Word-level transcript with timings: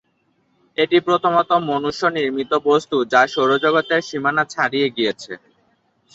এটি 0.77 0.97
প্রথম 1.07 1.31
মনুষ্য 1.69 2.03
নির্মিত 2.17 2.51
বস্তু 2.67 2.97
যা 3.11 3.21
সৌরজগতের 3.33 4.01
সীমানা 4.09 4.43
ছাড়িয়ে 4.53 4.87
গিয়েছে। 4.95 5.33